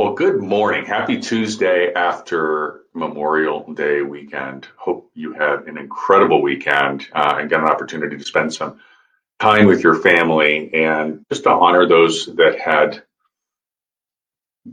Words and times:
Well, 0.00 0.14
good 0.14 0.40
morning. 0.40 0.86
Happy 0.86 1.20
Tuesday 1.20 1.92
after 1.92 2.80
Memorial 2.94 3.70
Day 3.74 4.00
weekend. 4.00 4.66
Hope 4.76 5.10
you 5.12 5.34
had 5.34 5.64
an 5.66 5.76
incredible 5.76 6.40
weekend 6.40 7.06
uh, 7.12 7.36
and 7.38 7.50
got 7.50 7.60
an 7.60 7.68
opportunity 7.68 8.16
to 8.16 8.24
spend 8.24 8.54
some 8.54 8.80
time 9.38 9.66
with 9.66 9.84
your 9.84 9.94
family 9.94 10.72
and 10.72 11.26
just 11.30 11.42
to 11.42 11.50
honor 11.50 11.86
those 11.86 12.24
that 12.36 12.58
had 12.58 13.02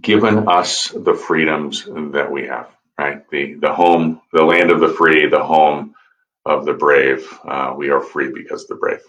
given 0.00 0.46
us 0.46 0.90
the 0.90 1.14
freedoms 1.14 1.86
that 1.86 2.30
we 2.30 2.46
have, 2.46 2.70
right? 2.96 3.28
The, 3.28 3.54
the 3.54 3.72
home, 3.72 4.22
the 4.32 4.44
land 4.44 4.70
of 4.70 4.78
the 4.78 4.90
free, 4.90 5.28
the 5.28 5.42
home 5.42 5.96
of 6.44 6.64
the 6.64 6.74
brave. 6.74 7.28
Uh, 7.44 7.74
we 7.76 7.90
are 7.90 8.00
free 8.00 8.30
because 8.32 8.68
the 8.68 8.76
brave. 8.76 9.02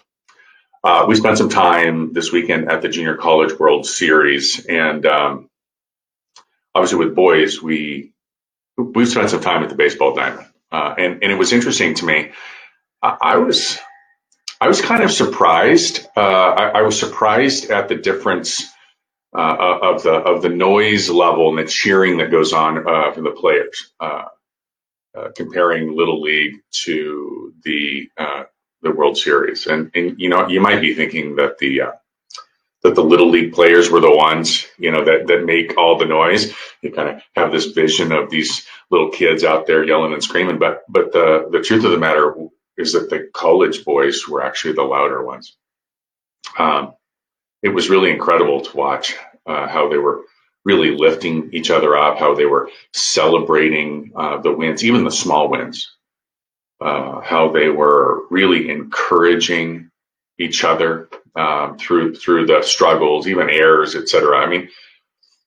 Uh, 0.82 1.04
we 1.06 1.14
spent 1.14 1.38
some 1.38 1.48
time 1.48 2.12
this 2.12 2.32
weekend 2.32 2.72
at 2.72 2.82
the 2.82 2.88
Junior 2.88 3.16
College 3.16 3.56
World 3.56 3.86
Series 3.86 4.66
and 4.66 5.06
um, 5.06 5.47
obviously 6.78 7.04
with 7.04 7.16
boys, 7.16 7.60
we 7.60 8.12
we 8.76 9.04
spent 9.04 9.30
some 9.30 9.40
time 9.40 9.64
at 9.64 9.68
the 9.68 9.74
baseball 9.74 10.14
diamond, 10.14 10.46
uh, 10.70 10.94
and 10.96 11.24
and 11.24 11.32
it 11.32 11.38
was 11.38 11.52
interesting 11.52 11.94
to 11.94 12.06
me. 12.06 12.30
I, 13.02 13.16
I 13.20 13.36
was 13.38 13.78
I 14.60 14.68
was 14.68 14.80
kind 14.80 15.02
of 15.02 15.10
surprised. 15.10 16.06
Uh, 16.16 16.20
I, 16.20 16.68
I, 16.78 16.82
was 16.82 16.98
surprised 16.98 17.70
at 17.70 17.88
the 17.88 17.96
difference 17.96 18.62
uh, 19.36 19.78
of 19.82 20.04
the 20.04 20.12
of 20.12 20.42
the 20.42 20.48
noise 20.48 21.10
level 21.10 21.48
and 21.48 21.58
the 21.58 21.70
cheering 21.70 22.18
that 22.18 22.30
goes 22.30 22.52
on 22.52 22.88
uh, 22.88 23.12
from 23.12 23.24
the 23.24 23.32
players, 23.32 23.92
uh, 23.98 24.26
uh, 25.16 25.28
comparing 25.34 25.96
Little 25.96 26.20
League 26.20 26.60
to 26.84 27.54
the 27.64 28.08
the 28.82 28.92
World 28.92 29.18
Series. 29.18 29.66
And 29.66 29.90
and 29.96 30.20
you 30.20 30.28
know 30.28 30.46
you 30.48 30.60
might 30.60 30.80
be 30.80 30.94
thinking 30.94 31.36
that 31.36 31.58
the 31.58 31.80
that 32.82 32.94
the 32.94 33.02
little 33.04 33.30
league 33.30 33.52
players 33.52 33.90
were 33.90 34.00
the 34.00 34.14
ones, 34.14 34.66
you 34.78 34.92
know, 34.92 35.04
that, 35.04 35.26
that 35.26 35.44
make 35.44 35.76
all 35.76 35.98
the 35.98 36.06
noise. 36.06 36.54
You 36.82 36.92
kind 36.92 37.08
of 37.08 37.22
have 37.34 37.52
this 37.52 37.66
vision 37.66 38.12
of 38.12 38.30
these 38.30 38.66
little 38.90 39.10
kids 39.10 39.44
out 39.44 39.66
there 39.66 39.84
yelling 39.84 40.12
and 40.12 40.22
screaming. 40.22 40.58
But, 40.58 40.82
but 40.88 41.12
the, 41.12 41.48
the 41.50 41.60
truth 41.60 41.84
of 41.84 41.90
the 41.90 41.98
matter 41.98 42.34
is 42.76 42.92
that 42.92 43.10
the 43.10 43.28
college 43.34 43.84
boys 43.84 44.28
were 44.28 44.42
actually 44.44 44.74
the 44.74 44.82
louder 44.82 45.24
ones. 45.24 45.56
Um, 46.58 46.94
it 47.62 47.70
was 47.70 47.90
really 47.90 48.10
incredible 48.10 48.62
to 48.62 48.76
watch 48.76 49.16
uh, 49.46 49.68
how 49.68 49.88
they 49.90 49.98
were 49.98 50.22
really 50.64 50.96
lifting 50.96 51.50
each 51.52 51.70
other 51.70 51.96
up, 51.96 52.18
how 52.18 52.34
they 52.34 52.46
were 52.46 52.70
celebrating 52.92 54.12
uh, 54.16 54.38
the 54.38 54.52
wins, 54.52 54.84
even 54.84 55.04
the 55.04 55.10
small 55.10 55.50
wins, 55.50 55.96
uh, 56.80 57.20
how 57.20 57.52
they 57.52 57.68
were 57.68 58.22
really 58.30 58.70
encouraging 58.70 59.90
each 60.38 60.64
other 60.64 61.08
um, 61.38 61.78
through 61.78 62.16
through 62.16 62.46
the 62.46 62.62
struggles, 62.62 63.28
even 63.28 63.50
errors, 63.50 63.96
etc. 63.96 64.38
I 64.38 64.48
mean, 64.48 64.70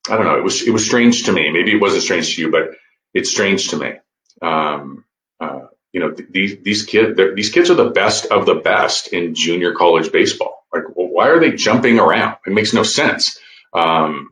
I 0.09 0.17
don't 0.17 0.25
know. 0.25 0.37
It 0.37 0.43
was 0.45 0.67
it 0.67 0.71
was 0.71 0.85
strange 0.85 1.25
to 1.25 1.33
me. 1.33 1.51
Maybe 1.51 1.73
it 1.73 1.81
wasn't 1.81 2.03
strange 2.03 2.35
to 2.35 2.41
you, 2.41 2.51
but 2.51 2.71
it's 3.13 3.31
strange 3.31 3.69
to 3.69 3.77
me. 3.77 3.93
Um, 4.41 5.05
uh, 5.41 5.61
you 5.93 6.01
know, 6.01 6.11
th- 6.11 6.29
these 6.31 6.57
these 6.63 6.83
kids 6.85 7.19
these 7.35 7.49
kids 7.51 7.71
are 7.71 7.75
the 7.75 7.91
best 7.91 8.27
of 8.27 8.45
the 8.45 8.55
best 8.55 9.09
in 9.09 9.35
junior 9.35 9.73
college 9.75 10.11
baseball. 10.11 10.65
Like, 10.73 10.83
well, 10.95 11.09
why 11.09 11.29
are 11.29 11.39
they 11.39 11.53
jumping 11.53 11.99
around? 11.99 12.37
It 12.47 12.53
makes 12.53 12.73
no 12.73 12.83
sense. 12.83 13.39
Um, 13.73 14.31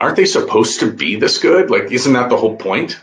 aren't 0.00 0.16
they 0.16 0.26
supposed 0.26 0.80
to 0.80 0.92
be 0.92 1.16
this 1.16 1.38
good? 1.38 1.70
Like, 1.70 1.92
isn't 1.92 2.14
that 2.14 2.30
the 2.30 2.36
whole 2.38 2.56
point? 2.56 3.00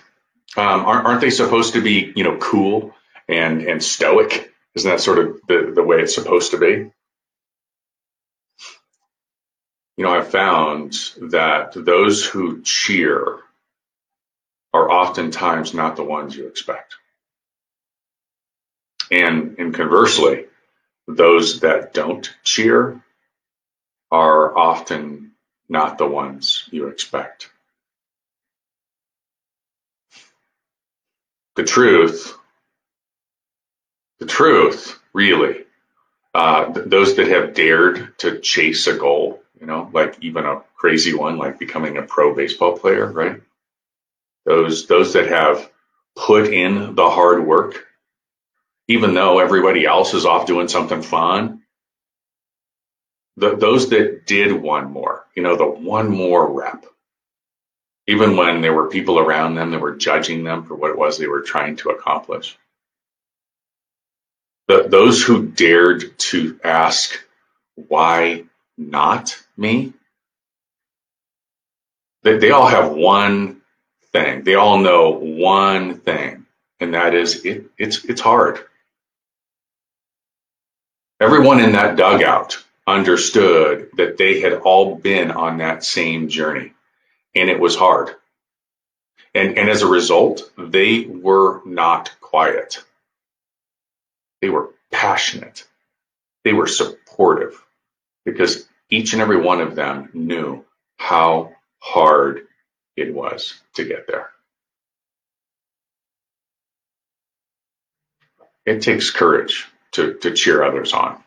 Um, 0.57 0.85
aren't, 0.85 1.05
aren't 1.07 1.21
they 1.21 1.31
supposed 1.31 1.73
to 1.75 1.81
be, 1.81 2.13
you 2.15 2.23
know, 2.25 2.37
cool 2.37 2.95
and 3.29 3.63
and 3.63 3.83
stoic? 3.83 4.53
Isn't 4.75 4.89
that 4.89 5.01
sort 5.01 5.19
of 5.19 5.41
the, 5.47 5.71
the 5.75 5.83
way 5.83 5.97
it's 6.01 6.15
supposed 6.15 6.51
to 6.51 6.57
be? 6.57 6.91
You 9.97 10.05
know, 10.05 10.11
I've 10.11 10.29
found 10.29 10.93
that 11.21 11.73
those 11.75 12.25
who 12.25 12.61
cheer 12.61 13.39
are 14.73 14.89
oftentimes 14.89 15.73
not 15.73 15.95
the 15.97 16.03
ones 16.03 16.35
you 16.35 16.47
expect. 16.47 16.95
And, 19.11 19.55
and 19.59 19.73
conversely, 19.73 20.45
those 21.07 21.61
that 21.61 21.93
don't 21.93 22.33
cheer 22.43 23.01
are 24.11 24.57
often 24.57 25.31
not 25.67 25.97
the 25.97 26.07
ones 26.07 26.67
you 26.71 26.87
expect. 26.87 27.49
The 31.55 31.63
truth 31.63 32.38
the 34.19 34.25
truth, 34.25 34.99
really. 35.13 35.65
Uh, 36.33 36.71
th- 36.73 36.87
those 36.87 37.15
that 37.15 37.27
have 37.27 37.53
dared 37.53 38.17
to 38.19 38.39
chase 38.39 38.87
a 38.87 38.95
goal, 38.95 39.41
you 39.59 39.65
know, 39.65 39.89
like 39.93 40.17
even 40.21 40.45
a 40.45 40.61
crazy 40.75 41.13
one, 41.15 41.37
like 41.37 41.59
becoming 41.59 41.97
a 41.97 42.03
pro 42.03 42.35
baseball 42.35 42.77
player, 42.77 43.11
right? 43.11 43.41
Those 44.45 44.87
those 44.87 45.13
that 45.13 45.27
have 45.29 45.69
put 46.15 46.53
in 46.53 46.95
the 46.95 47.09
hard 47.09 47.45
work, 47.45 47.87
even 48.87 49.13
though 49.13 49.39
everybody 49.39 49.85
else 49.85 50.13
is 50.13 50.25
off 50.25 50.45
doing 50.47 50.67
something 50.67 51.01
fun. 51.01 51.63
The, 53.37 53.55
those 53.55 53.89
that 53.89 54.25
did 54.25 54.51
one 54.51 54.91
more, 54.91 55.25
you 55.35 55.43
know, 55.43 55.55
the 55.55 55.65
one 55.65 56.09
more 56.09 56.51
rep, 56.51 56.85
even 58.07 58.35
when 58.35 58.61
there 58.61 58.73
were 58.73 58.89
people 58.89 59.17
around 59.17 59.55
them 59.55 59.71
that 59.71 59.79
were 59.79 59.95
judging 59.95 60.43
them 60.43 60.65
for 60.65 60.75
what 60.75 60.91
it 60.91 60.97
was 60.97 61.17
they 61.17 61.27
were 61.27 61.41
trying 61.41 61.77
to 61.77 61.89
accomplish 61.89 62.57
those 64.69 65.23
who 65.23 65.47
dared 65.47 66.17
to 66.19 66.59
ask, 66.63 67.19
why 67.75 68.45
not 68.77 69.41
me? 69.57 69.93
They, 72.23 72.37
they 72.37 72.51
all 72.51 72.67
have 72.67 72.91
one 72.91 73.61
thing. 74.11 74.43
They 74.43 74.55
all 74.55 74.79
know 74.79 75.11
one 75.11 75.99
thing, 75.99 76.45
and 76.79 76.93
that 76.93 77.15
is 77.15 77.45
it, 77.45 77.65
it's, 77.77 78.05
it's 78.05 78.21
hard. 78.21 78.59
Everyone 81.19 81.59
in 81.61 81.73
that 81.73 81.97
dugout 81.97 82.63
understood 82.87 83.89
that 83.97 84.17
they 84.17 84.41
had 84.41 84.53
all 84.53 84.95
been 84.95 85.31
on 85.31 85.59
that 85.59 85.83
same 85.83 86.29
journey, 86.29 86.73
and 87.35 87.49
it 87.49 87.59
was 87.59 87.75
hard. 87.75 88.15
And, 89.35 89.57
and 89.57 89.69
as 89.69 89.81
a 89.83 89.87
result, 89.87 90.51
they 90.57 91.05
were 91.05 91.61
not 91.65 92.11
quiet. 92.21 92.83
They 94.41 94.49
were 94.49 94.71
passionate. 94.91 95.65
They 96.43 96.53
were 96.53 96.67
supportive 96.67 97.63
because 98.25 98.67
each 98.89 99.13
and 99.13 99.21
every 99.21 99.37
one 99.39 99.61
of 99.61 99.75
them 99.75 100.09
knew 100.13 100.65
how 100.97 101.53
hard 101.79 102.47
it 102.95 103.13
was 103.13 103.59
to 103.75 103.85
get 103.85 104.07
there. 104.07 104.29
It 108.65 108.81
takes 108.81 109.09
courage 109.11 109.67
to, 109.93 110.15
to 110.15 110.33
cheer 110.33 110.63
others 110.63 110.93
on. 110.93 111.23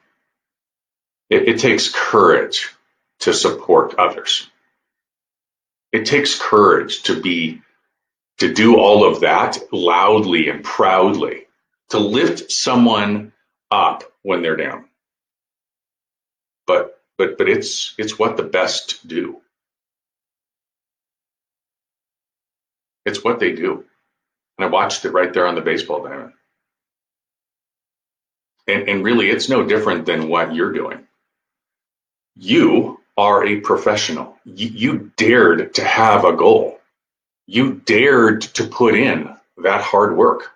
It, 1.31 1.49
it 1.49 1.59
takes 1.61 1.91
courage 1.91 2.71
to 3.21 3.35
support 3.35 3.95
others. 3.99 4.49
It 5.93 6.07
takes 6.07 6.39
courage 6.39 7.05
to 7.05 7.21
be, 7.21 7.63
to 8.39 8.53
do 8.53 8.79
all 8.79 9.05
of 9.05 9.21
that 9.21 9.59
loudly 9.73 10.49
and 10.49 10.65
proudly 10.65 11.47
to 11.93 11.99
lift 11.99 12.51
someone 12.51 13.33
up 13.71 14.05
when 14.23 14.43
they're 14.43 14.57
down. 14.57 14.87
But 16.67 17.01
but 17.19 17.39
but 17.39 17.49
it's 17.49 17.95
it's 17.99 18.19
what 18.19 18.37
the 18.37 18.43
best 18.43 19.07
do. 19.07 19.41
It's 23.05 23.23
what 23.23 23.41
they 23.41 23.53
do. 23.53 23.85
And 24.59 24.67
I 24.67 24.69
watched 24.69 25.05
it 25.05 25.13
right 25.13 25.33
there 25.33 25.47
on 25.47 25.55
the 25.55 25.61
baseball 25.61 26.05
diamond. 26.05 26.33
And, 28.67 28.89
and 28.89 29.05
really, 29.05 29.29
it's 29.29 29.49
no 29.49 29.65
different 29.67 30.07
than 30.07 30.29
what 30.29 30.55
you're 30.55 30.73
doing. 30.73 31.07
You 32.37 33.01
are 33.17 33.45
a 33.45 33.61
professional. 33.61 34.39
You, 34.45 34.69
you 34.69 35.13
dared 35.17 35.75
to 35.75 35.85
have 35.85 36.25
a 36.25 36.35
goal. 36.35 36.81
You 37.47 37.75
dared 37.75 38.43
to 38.55 38.65
put 38.65 38.95
in 38.95 39.35
that 39.59 39.83
hard 39.83 40.17
work. 40.17 40.53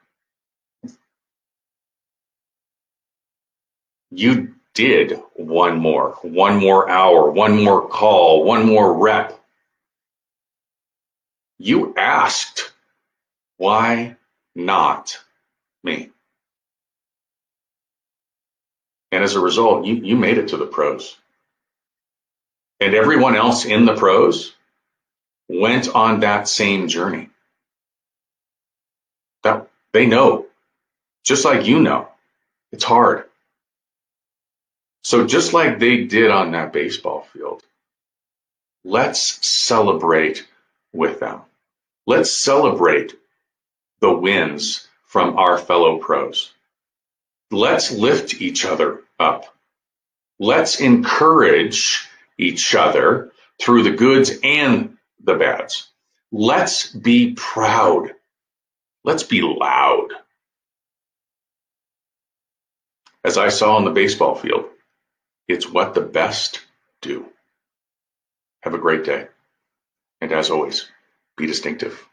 You 4.17 4.55
did 4.73 5.21
one 5.35 5.79
more, 5.79 6.19
one 6.23 6.57
more 6.57 6.89
hour, 6.89 7.31
one 7.31 7.63
more 7.63 7.87
call, 7.87 8.45
one 8.45 8.67
more 8.67 8.95
rep. 8.95 9.39
You 11.59 11.95
asked, 11.97 12.73
why 13.59 14.17
not 14.55 15.19
me? 15.85 16.11
And 19.13 19.23
as 19.23 19.35
a 19.35 19.41
result, 19.41 19.85
you, 19.85 19.95
you 19.97 20.17
made 20.17 20.39
it 20.39 20.49
to 20.49 20.57
the 20.57 20.67
pros. 20.67 21.17
And 22.81 22.95
everyone 22.95 23.37
else 23.37 23.67
in 23.67 23.85
the 23.85 23.95
pros 23.95 24.55
went 25.49 25.89
on 25.95 26.21
that 26.21 26.49
same 26.49 26.89
journey. 26.89 27.29
That 29.43 29.69
they 29.93 30.07
know, 30.07 30.47
just 31.25 31.45
like 31.45 31.67
you 31.67 31.81
know, 31.81 32.09
it's 32.73 32.85
hard. 32.85 33.25
So 35.07 35.25
just 35.25 35.53
like 35.53 35.79
they 35.79 36.03
did 36.03 36.33
on 36.33 36.51
that 36.51 36.73
baseball 36.73 37.29
field, 37.33 37.63
let's 38.83 39.47
celebrate 39.47 40.45
with 40.93 41.21
them. 41.21 41.43
Let's 42.09 42.33
celebrate 42.33 43.15
the 44.01 44.13
wins 44.13 44.89
from 45.05 45.39
our 45.39 45.59
fellow 45.59 45.99
pros. 45.99 46.51
Let's 47.53 47.93
lift 47.93 48.41
each 48.41 48.65
other 48.65 49.03
up. 49.17 49.45
Let's 50.41 50.81
encourage 50.81 52.09
each 52.37 52.75
other 52.75 53.31
through 53.61 53.85
the 53.85 53.93
goods 53.93 54.33
and 54.43 54.97
the 55.23 55.37
bads. 55.37 55.87
Let's 56.33 56.89
be 56.89 57.35
proud. 57.35 58.13
Let's 59.05 59.23
be 59.23 59.41
loud. 59.41 60.09
As 63.23 63.39
I 63.39 63.51
saw 63.51 63.77
on 63.77 63.85
the 63.85 63.93
baseball 63.93 64.35
field, 64.35 64.65
it's 65.49 65.69
what 65.69 65.95
the 65.95 66.01
best 66.01 66.61
do. 67.01 67.27
Have 68.63 68.75
a 68.75 68.79
great 68.79 69.05
day. 69.05 69.29
And 70.21 70.33
as 70.33 70.51
always, 70.51 70.91
be 71.37 71.47
distinctive. 71.47 72.05